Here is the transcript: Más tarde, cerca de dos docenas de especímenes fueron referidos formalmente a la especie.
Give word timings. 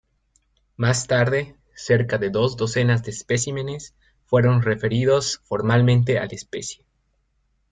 Más 0.77 1.05
tarde, 1.05 1.55
cerca 1.75 2.17
de 2.17 2.31
dos 2.31 2.57
docenas 2.57 3.03
de 3.03 3.11
especímenes 3.11 3.93
fueron 4.25 4.63
referidos 4.63 5.41
formalmente 5.45 6.17
a 6.17 6.23
la 6.25 6.29
especie. 6.31 6.83